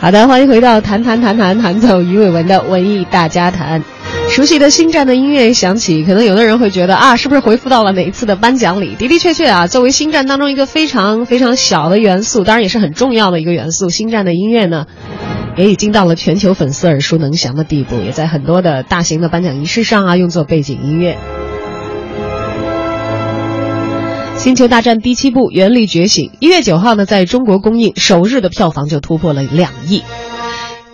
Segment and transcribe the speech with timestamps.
[0.00, 3.82] 好的，欢迎回到谈谈谈谈谈走鱼尾纹的文艺大家谈。
[4.28, 8.94] 熟悉的《星战》的音乐响起，可能有的人会觉得啊，是不是回复到了哪一次的颁奖礼？
[8.94, 14.86] 的的确确啊，作为《星战》当中一个非常非常小的元素，当然也是很重要的一个元素，《星战》的音乐呢，
[15.56, 21.14] 也已经到了全球粉丝耳熟能详的地步，也在很多的大型的颁奖仪式上啊用作背景音乐。
[24.38, 30.04] 《星球大战》第七部《原力觉醒》一月九号呢，在中国公映，首日的票房就突破了两亿。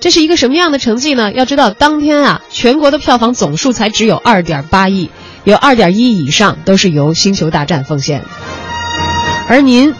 [0.01, 1.31] 这是一个什么样的成绩呢？
[1.31, 5.11] 要知道，当天啊，全国的票房总数才只有二点八亿，
[5.45, 8.23] 有二点一以上都是由《星球大战》奉献。
[9.47, 9.95] 而您，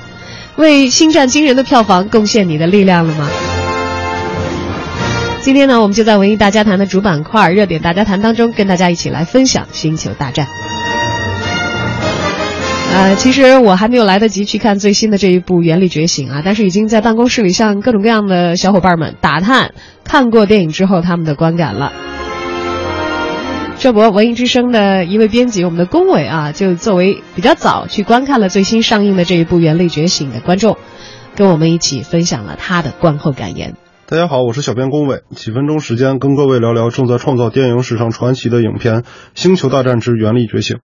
[0.57, 3.29] 为《星战》惊人的票房贡献你的力量了吗？
[5.43, 10.47] 今天呢，我们就在文艺大家谈的主板块“热点大家谈”当中，跟大家一起来分享《星球大战》。
[13.05, 21.93] 呃，其实我还没有来得及去看最新的这一部《原力觉醒》啊，但是已经在办公室里向各种各样的小伙伴们打探看过电影之后他们的观感了。
[23.77, 30.79] 这不，文艺之声的一位编辑，我们的龚伟啊，就作为比较早去观看了最新上映的这一部《原力觉醒》的观众，
[31.37, 33.75] 跟我们一起分享了他的观后感言。
[34.07, 39.03] 大家好，我是小编龚伟，几分钟时间跟各位聊聊正在创造电影史上传奇的影片
[39.35, 40.77] 《星球大战之原力觉醒》。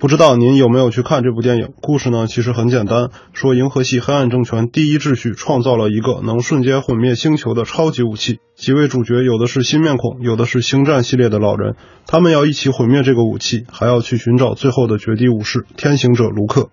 [0.00, 1.70] 不知道您有没有去看这部电影？
[1.80, 8.38] 故事呢，其实很简单，说银河系黑暗政权第一秩序创造了一个能瞬间毁灭星球的超级武器。
[8.54, 11.74] 几位主角有的是新面孔，有的是星战系列的老人，
[12.06, 16.68] 他们要一起毁灭这个武器，还要去寻找最后的绝地武士天行者卢克。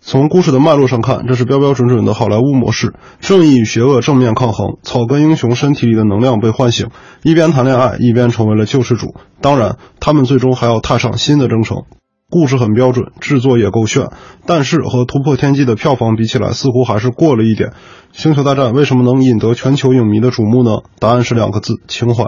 [0.00, 6.86] 从故事的脉络上看，这是标标准准的好莱坞模式：正义与邪恶正面抗衡，草根英雄身体里的能量被唤醒，
[7.24, 9.16] 一边谈恋爱，一边成为了救世主。
[9.40, 11.82] 当然，他们最终还要踏上新的征程。
[12.30, 14.08] 故事很标准，制作也够炫，
[14.46, 17.70] 但是和《突破天际》的票房比起来，似乎还是过了一点。
[18.12, 20.82] 《星球大战》为什么能引得全球影迷的瞩目呢？
[21.00, 22.26] 答案是两个字：情怀。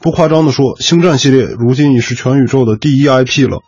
[0.00, 3.58] 不夸张地说，《星战》系列如今已是全宇宙的第一 IP 了。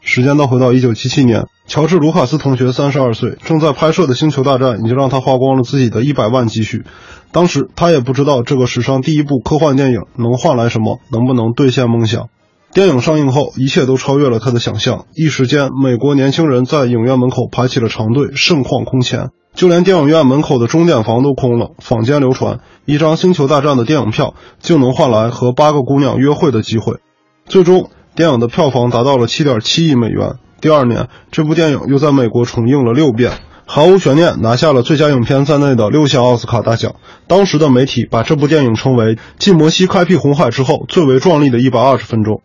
[0.00, 6.84] 时间倒回到1977年，乔治·卢卡斯同学三十二岁，正在拍摄的《星球大战》已经让他花光了自己的一百万积蓄。
[7.32, 12.28] 当时他也不知道这个史上第一部科幻电影能换来什么，能不能兑现梦想。
[12.76, 15.06] 电影上映后，一切都超越了他的想象。
[15.14, 19.30] 一时间，美国年轻人在影院门口排起了长队，盛况空前。
[19.54, 21.70] 就连电影院门口的钟点房都空了。
[21.78, 26.96] 坊间流传，一张《星球大战》的电影票就能换来和八个姑娘约会的机会。
[27.46, 30.34] 最终，电影的票房达到了七点七亿美元。
[30.60, 33.32] 第二年，这部电影又在美国重映了六遍，
[33.64, 36.96] 毫无悬念拿下了最佳影片在内的六项奥斯卡大奖。
[37.26, 42.42] 当时的媒体把这部电影称为继摩西开辟红海之后最为壮丽的一百二十分钟。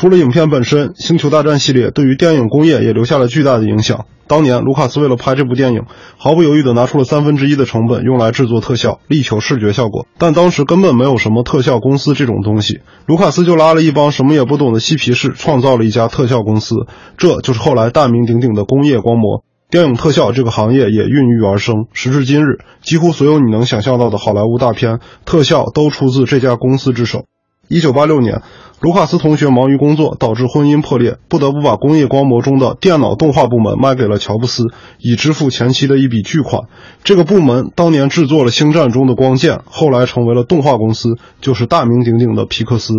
[0.00, 4.06] 除了影片本身，《星球大战》系列对于电影工业也留下了巨大的影响。
[4.28, 5.80] 当年，卢卡斯为了拍这部电影，
[6.16, 10.06] 毫不犹豫地拿出了三分之一的成本用来制作特效，力求视觉效果。
[10.16, 16.76] 但当时根本没有什么特效公司这种东西，卢卡斯就拉了一帮什么也不懂的嬉皮士，创造了一家特效公司，
[17.16, 19.42] 这就是后来大名鼎鼎的工业光魔。
[19.68, 21.86] 电影特效这个行业也孕育而生。
[21.92, 27.24] 时至今日，几乎所有你能想象到的好莱坞大片特效都出自这家公司之手。
[27.68, 28.40] 一九八六年，
[28.80, 34.64] 卢卡斯同学忙于工作，导致婚姻破裂，不得不把工业光魔中的电脑动画部门卖给了乔布斯，
[34.98, 36.62] 以支付前期的一笔巨款。
[37.04, 41.10] 这个部门当年制作了《星战》中的光剑，后来成为了动画公司，
[41.42, 42.94] 就是大名鼎鼎的皮克斯。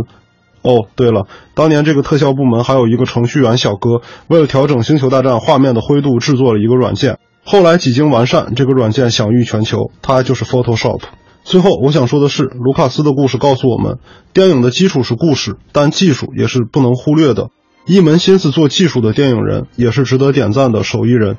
[0.62, 1.26] 哦，对了，
[1.56, 7.18] 当年这个特效部门还有一个程序员小哥，为了调整《星球大战》画面的灰度，制作了一个软件。
[7.44, 11.00] 后来几经完善，这个软件享誉全球，它就是 Photoshop。
[11.44, 13.98] 最后，我想说的是，卢卡斯的故事告诉我们，
[14.34, 17.50] 电影的基础是故事，但技术也是不能忽略的。
[17.86, 21.38] 一门心思做技术的电影人，也是值得点赞的手艺人。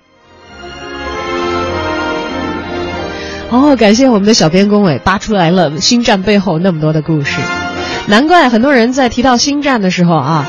[3.50, 7.41] 哦，感谢我们的小编工伟扒出来了《星战》背后那么多的故事，
[8.09, 10.49] 难怪很多人在提到《星战》的时候啊，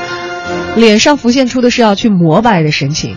[0.76, 3.16] 脸上浮现出的是要去膜拜的神情。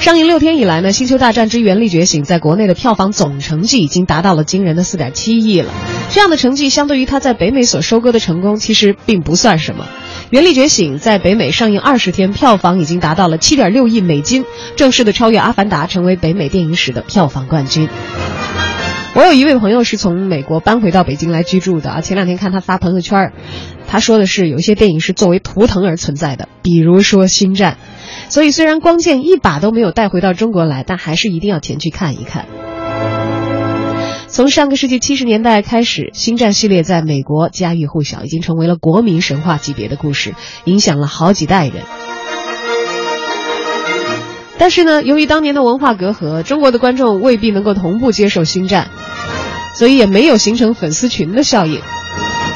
[0.00, 5.72] 上映六天以来呢，《星球大战之原力觉醒》在国内的票房总成绩已经达到了惊人的四点七亿了。
[6.10, 9.84] 这样的成绩，相对于它在北美所收割的成功，其实并不算什么。
[10.28, 14.44] 《原力觉醒》在北美上映二十天，票房已经达到了七点六亿美金，
[14.76, 17.88] 正式的超越《阿凡达》，成为北美电影史的票房冠军。
[19.14, 23.32] 我有一位朋友是从美国搬回到北京来居住的啊，前两天看他发朋友圈，
[23.86, 27.78] 他说的是有一些电影是作为图腾而存在的，比如说《星战》。
[28.32, 32.46] 所以，虽然光剑一把都没有带回到中国来，但还是一定要前去看一看。
[34.28, 40.34] 从上个世纪七十年代开始，《星战》系列在美国家喻户晓，已经成为了国民神话级别的故事，
[40.64, 41.84] 影响了好几代人。
[44.58, 48.88] 但是呢，由于当年的文化隔阂，中国的观众未必能够同步接受《星战》。
[49.76, 51.80] 所以也没有形成粉丝群的效应。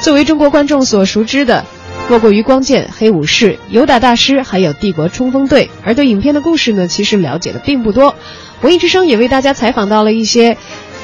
[0.00, 1.66] 作为中国观众所熟知的，
[2.08, 5.70] 莫过于光剑、黑武士、尤达大师，还有帝国冲锋队。
[5.84, 8.14] 而对影片的故事呢，其实了解的并不多。
[8.62, 10.56] 文艺之声也为大家采访到了一些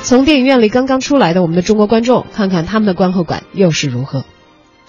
[0.02, 4.25] 从电影院里刚刚出来的我们的中国观众，看看他们的观后感又是如何。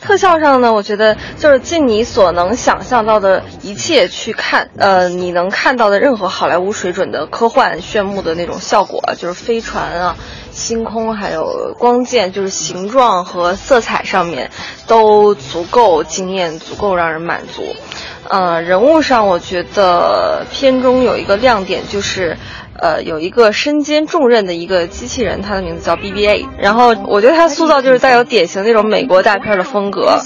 [0.02, 10.16] 特效上呢，我觉得就是尽你所能想象到的一切去看，呃，你能看到的任何好莱坞水准的科幻炫目的那种效果，就是飞船啊、
[10.52, 14.52] 星空，还有光剑，就是形状和色彩上面
[14.86, 17.64] 都足够惊艳，足够让人满足。
[18.30, 22.38] 呃，人物上，我觉得片中有一个亮点就是。
[22.78, 26.46] 呃，有一个身兼重任的一个机器人，它的名字叫 BBA。
[26.58, 30.20] 然后我觉得它塑造就是带有典型那种美国大片的风格。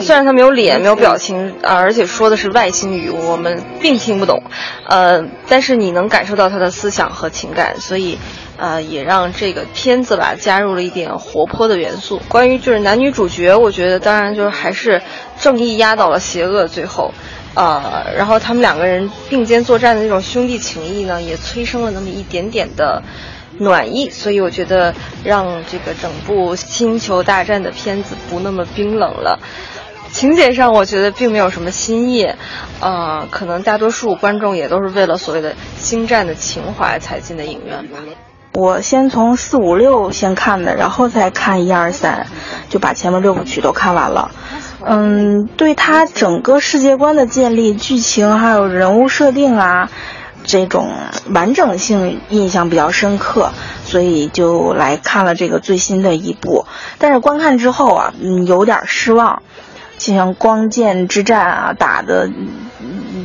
[0.00, 4.42] 虽然它没有脸，没有表情啊，而且说的是外星语，我们并听不懂。
[4.86, 8.18] 呃，但是你能感受到他的思想和情感，所以，
[8.56, 12.20] 呃，也让这个片子吧加入了一点活泼的元素。
[12.28, 15.02] 关于就是男女主角，我觉得当然就是还是
[15.40, 17.12] 正义压倒了邪恶，最后。
[17.54, 23.02] 呃，然后他们两个人并肩作战的那种兄弟情谊呢，也催生了那么一点点的
[23.58, 29.40] 暖意，所以我觉得让这个整部《星球大战》的片子不那么冰冷了。
[30.10, 32.26] 情节上，我觉得并没有什么新意，
[32.80, 37.98] 呃，可能大多数观众也都是为了所谓的星战的情怀才进的影院吧。
[38.54, 42.26] 我先从四五六先看的，然后再看一二三，
[42.70, 44.30] 就把前面六部曲都看完了。
[44.84, 49.90] 嗯，对他整个世界观的建立、剧情还有人物设定啊，
[50.44, 50.90] 这种
[51.30, 53.50] 完整性印象比较深刻，
[53.84, 56.64] 所以就来看了这个最新的一部。
[56.98, 59.42] 但是观看之后啊，嗯，有点失望，
[59.98, 62.30] 就像光剑之战啊，打的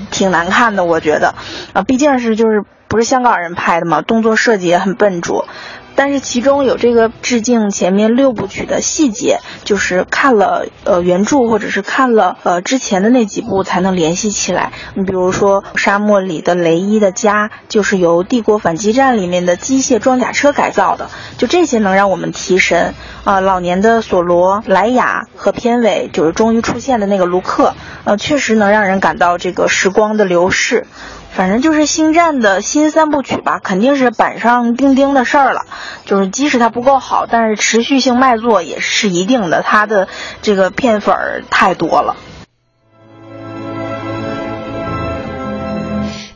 [0.10, 1.36] 挺难看的，我觉得
[1.74, 5.48] 啊，毕竟是就是不是香港人拍的嘛，动作设计也很笨拙。
[5.96, 14.72] 但是其中有这个致敬前面六部曲的细节，就是看了呃原著或者是看了呃之前的那几部才能联系起来。
[14.96, 22.94] 你比如说沙漠里的雷伊的家就是由帝国反击战里面的机械装甲车改造的，就这些能让我们提神
[23.24, 23.40] 啊。
[23.40, 30.86] 老年的索罗、莱雅和片尾就是终于出现的那个卢克，呃，确实能让人感到这个时光的流逝。
[31.36, 35.66] 反正就是星战的新三部曲吧，肯定是板上钉钉的事儿了。
[36.06, 39.64] 就是即使它不够好，但是持续性卖座也是一定的。
[39.64, 40.08] 它的
[40.44, 42.16] 这个片粉儿太多了。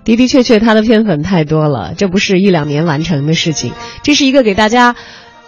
[0.04, 3.74] 的的确确，它的片粉太多了，这不是一两年完成的事情。
[4.02, 4.96] 这是一个给大家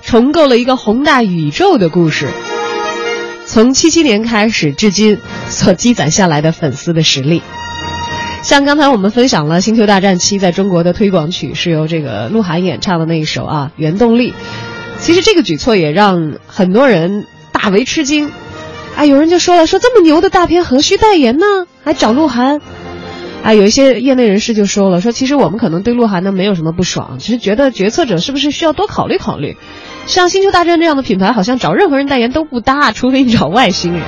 [0.03, 2.27] 重构了一个宏大宇宙的故事。
[3.47, 7.41] 从七七年开始至今所积攒下来的粉丝的实力。
[8.41, 14.31] 像刚才我们分享了《星球大战七》在中国的推广曲是由这个鹿晗演唱的那一首啊，《原动力》。
[15.00, 18.31] 其实这个举措也让很多人大为吃惊。
[18.95, 21.45] 啊，有人就说了，说这么牛的大片何须代言呢？
[21.83, 22.59] 还找鹿晗？
[23.44, 29.57] 啊，有一些业内人士就说了，说其实我们可能对鹿晗呢没有什么不爽，只是觉得决策者是不是需要多考虑考虑。
[30.06, 34.03] 像《星球大战》这样的品牌，好像找任何人代言都不搭，除非你找外星人。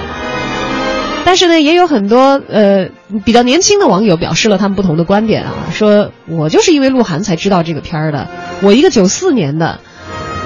[1.24, 2.90] 但是呢，也有很多呃
[3.24, 8.28] 比较年轻的网友表示了他们不同的观点啊，说我就是因为鹿晗才知道这个片儿的，
[8.62, 9.80] 我一个九四年的，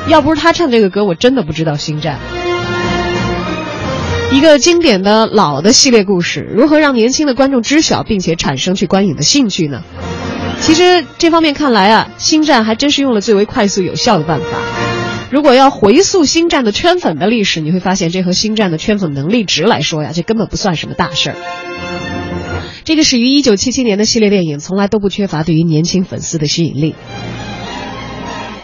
[0.07, 2.19] 要不是他唱这个歌，我真的不知道星战。
[4.31, 9.81] 一个经典的老的系列故事，如何让年轻的观众知晓并且产生去观影的兴趣呢？
[10.61, 14.45] 其实这方面看来啊，星战还真是用了最为快速有效的办法。
[15.35, 21.35] 如果要回溯星战的圈粉的历史，你会发现这和星战的圈粉能力值来说呀，这根本不算什么大事儿。
[22.85, 26.95] 这个始于一九七七年的系列电影，从来都不缺乏对于年轻粉丝的吸引力。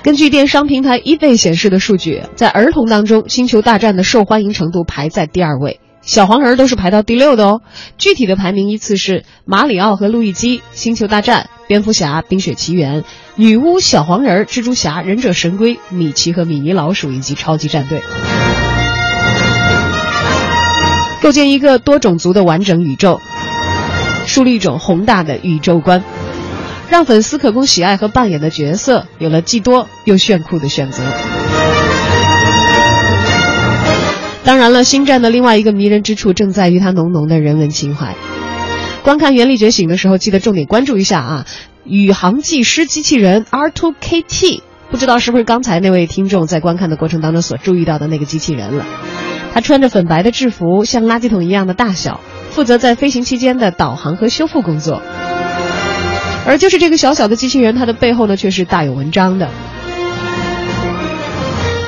[0.01, 5.81] 根据电商平台 eBay 显示的数据，在儿童当中，《星球大战》的受欢迎程度排在第二位。
[6.01, 7.61] 小黄人都是排到第六的哦，
[7.97, 13.03] 具体的排名依次是马里奥和路易基、星球大战、蝙蝠侠、冰雪奇缘、
[13.35, 18.01] 女巫、小黄人、蜘蛛侠、忍者神龟、米奇和米妮老鼠以及超级战队。
[21.21, 23.21] 构建一个多种族的完整宇宙，
[24.25, 26.03] 树立一种宏大的宇宙观，
[26.89, 31.03] 让粉丝可供喜爱和扮演的角色有了既多又炫酷的选择。
[34.43, 38.15] 当然了，星战的另外一个迷人之处正在于它浓浓的人文情怀。
[39.03, 41.45] 观看《原力觉醒》的时候，记得重点关注一下啊，
[41.85, 48.85] 宇航技师机器人 R2KT，不知道是不是刚才那位听众在观看的过程当中所注意到的那个机器人了？
[49.53, 52.19] 他穿着粉白的制服，像垃圾桶一样的大小，
[52.49, 55.01] 负责在飞行期间的导航和修复工作。
[56.47, 59.49] 而就是这个小小的机器人，它的背后呢却是大有文章的。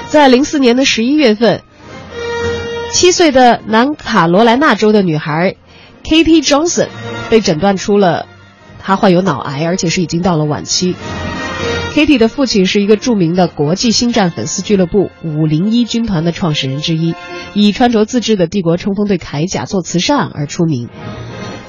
[0.08, 1.64] 在零四年的十一月份，
[2.94, 5.56] 七岁的南卡罗来纳州的女孩
[6.04, 6.88] Katie Johnson
[7.30, 8.28] 被诊断出了
[8.80, 10.96] 她患有脑癌，而且是已经到了晚期。
[11.94, 17.16] Katie 的父亲是一个著名的国际星战粉丝俱乐部五零一军团的创始人之一，
[17.56, 20.88] 以穿着自制的帝国冲锋队铠甲做慈善而出名。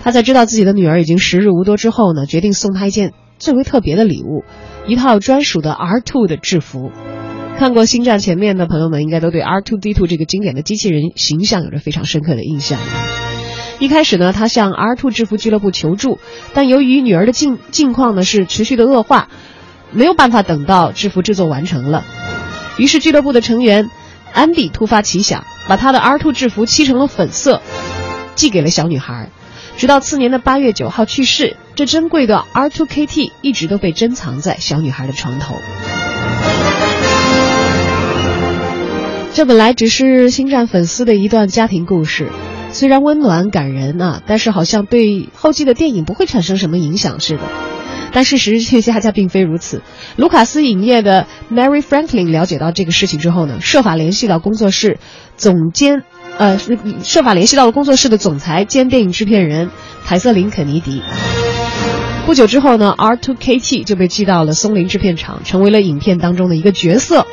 [0.03, 4.45] 他在知道自己的女儿已经时日无多之后呢，决定送她一件最为特别的礼物，
[4.87, 6.93] 一套专属的 R2 的制服。
[7.59, 12.79] 看过《星战》前面的朋友们，应该都对 R2D2 这个经典的机器人形象有着非常深刻的印象。
[13.79, 16.19] 一开始呢，他向 R2 制服俱乐部求助，
[16.53, 19.29] 但由于女儿的境境况呢是持续的恶化。
[19.93, 22.05] 没有办法等到制服制作完成了，
[22.79, 23.89] 于是俱乐部的成员
[24.33, 27.63] 安迪突发奇想，把他的 R2 制服漆成了粉色，
[28.35, 29.31] 寄给了小女孩。
[29.77, 35.55] 直到次年的八月九号去世，这珍贵的 R2KT 一直都被珍藏在小女孩的床头。
[39.35, 42.31] 这本来只是星战粉丝的一段家庭故事，
[42.71, 47.41] 虽然温暖感人啊，但是好像对后继的电影不会产生什么影响似的。
[48.13, 49.83] 但事实却恰恰并非如此。
[50.15, 54.99] 卢卡斯影业的 Mary Franklin 了解到这个事情之后呢，设法联系到工作室
[55.37, 56.05] 总监，
[56.39, 56.57] 呃，
[57.03, 59.69] 设法联系到了工作室的总裁兼电影制片人
[60.05, 61.03] 凯瑟琳肯尼迪。
[62.25, 67.27] 不久之后呢，R2KT 就被寄到了松林制片厂，成为了影片当中的一个角色。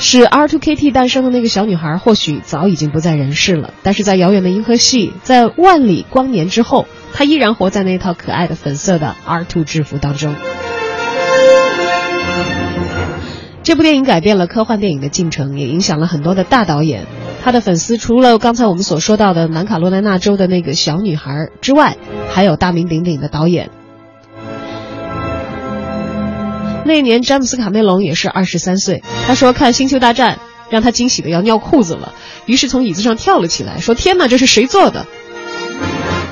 [0.00, 6.86] 使 R2KT 诞生的那个小女孩，或许早已经不在人世了，但是在遥远的银河系，在万里光年之后。
[7.14, 10.36] 她依然活在那套可爱的粉色的 R2 制服当中。
[13.64, 17.06] 这部电影改变了科幻电影的进程，也影响了很多的大导演。
[17.42, 21.96] 他的粉丝除了刚才我们所说到的南卡罗来纳州的那个小女孩之外，
[22.30, 23.70] 还有大名鼎鼎的导演。
[26.88, 30.36] 那年詹姆斯卡梅隆也是二十三岁，他说看《星球大战》
[30.70, 32.14] 让他惊喜的要尿裤子了，
[32.46, 35.06] 于是从椅子上跳了起来，说：“天哪，这是谁做的？”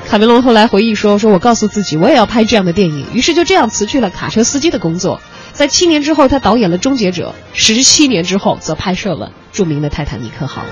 [0.09, 3.05] 卡梅隆后来回忆说：“说我告诉自己，我也要拍这样的电影。
[3.13, 5.21] 于是就这样辞去了卡车司机的工作。
[5.53, 10.63] 在七年之后，他导演了《终结者》；十七年之后，则拍摄了著名的《泰坦尼克号》。”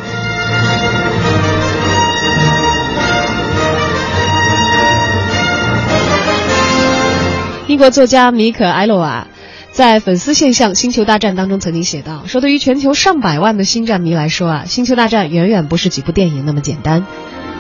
[7.68, 9.28] 英国作家米可·埃洛瓦
[9.76, 17.06] 在《粉丝现象：星球大战》当中曾经写道：“说对于全球上百万的星战迷来说啊，《星球大战》远远不是几部电影那么简单。”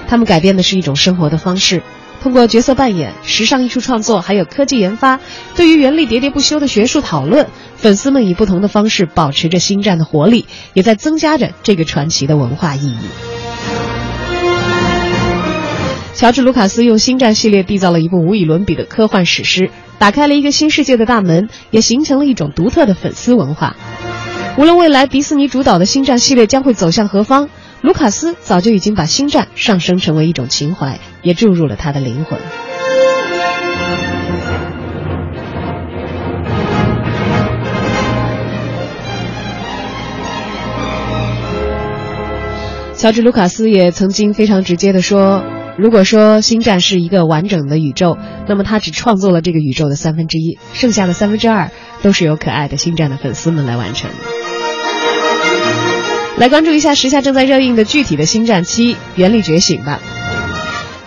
[0.07, 1.83] 他们改变的是一种生活的方式，
[2.21, 5.19] 通过角色扮演、时尚艺术创作，还有科技研发，
[5.57, 13.34] 对于原力喋喋不休的学术讨论，粉丝们以不同的方式保持着星战的活力，也在增加着这个传奇的文化意义。
[16.15, 19.69] 乔治·卢卡斯用星战系列缔造了一部无与伦比的科幻史诗，
[19.99, 23.75] 打开了一个新世界的大门，也形成了一种独特的粉丝文化。
[24.57, 27.49] 无论未来迪士尼主导的星战系列将会走向何方。
[27.81, 32.39] 卢卡斯早就已经把《星战》上升成为一种情怀，也注入了他的灵魂。
[42.95, 45.43] 乔治·卢卡斯也曾经非常直接的说
[45.77, 48.17] ：“如果说《星战》是一个完整的宇宙，
[48.47, 51.69] 那么他只创作了这个宇宙的三分之一，剩下的三分之二
[52.01, 54.09] 都是由可爱的《星战》的粉丝们来完成。”
[56.37, 59.99] 来关注一下时下正在热映的具体的《星战七：原力觉醒》吧。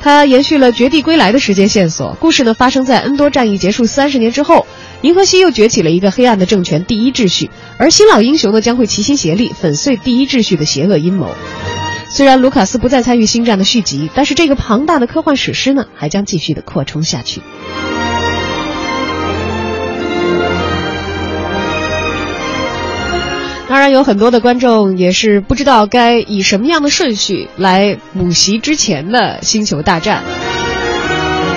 [0.00, 4.66] 它延续了《绝地归来》的时间线索，故事呢发生在 N 多战役结束三十年之后，
[5.02, 11.34] 银河系又崛起了一个黑暗的政权——第一秩序，而新老英雄呢将会齐心协力粉碎第一秩序的邪恶阴谋。
[12.10, 17.42] 虽然卢卡斯不再参与《星战》的续集，但是这个庞大的科幻史诗呢还将继续的扩充下去。
[23.68, 30.22] 当然，有很多的观众也是不知道该以什么样的顺序来补习之前的《星球大战》，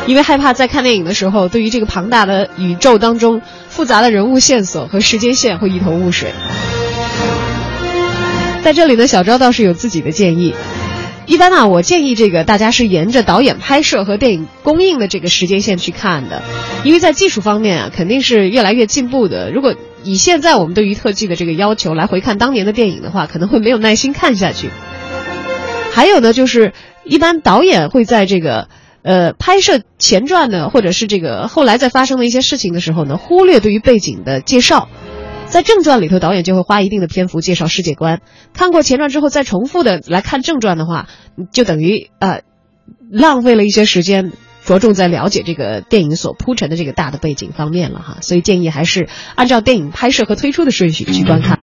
[0.10, 6.34] 因为害怕在看电影的时候，对于这个庞大的宇宙当中复杂的人物线索和时间线会一头雾水。
[8.64, 10.54] 在这里呢，小昭倒是有自己的建议。
[11.26, 16.44] 一般呢，我建议这个大家是沿着导演拍摄和电影公映的这个时间线去看的，
[16.84, 19.52] 因为在技术方面啊，肯定是越来越进步的。
[19.52, 24.70] 如果以现在我们对于特技的这个要求来回看当年的电影的话，可能会没有耐心看下去。
[25.92, 28.68] 还有呢，就是一般导演会在这个
[29.02, 34.88] 呃拍摄前传呢或者是这个后来再发生的一些事情的时候呢，忽略对于背景的介绍。
[35.52, 38.22] 在正传里头，导演就会花一定的篇幅介绍世界观。
[38.54, 41.08] 看过前传之后再重复的来看正传的话，
[41.52, 42.42] 就等于呃
[43.12, 44.32] 浪费了一些时间。
[44.64, 48.18] 着重在了解这个电影所铺陈的这个大的背景方面了哈。
[48.22, 51.60] 所以建议还是按照电影拍摄和推出的顺序去观看。